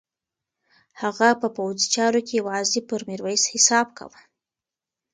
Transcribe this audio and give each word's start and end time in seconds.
هغه 1.01 1.29
په 1.41 1.47
پوځي 1.55 1.85
چارو 1.95 2.21
کې 2.27 2.33
یوازې 2.41 2.79
پر 2.89 3.01
میرویس 3.09 3.43
حساب 3.53 3.87
کاوه. 3.97 4.19